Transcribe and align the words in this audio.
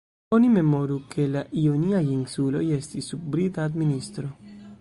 Oni 0.35 0.47
memoru, 0.53 0.97
ke 1.11 1.25
la 1.35 1.43
Ioniaj 1.65 2.01
insuloj 2.15 2.65
estis 2.81 3.13
sub 3.13 3.31
Brita 3.37 3.71
administro. 3.73 4.35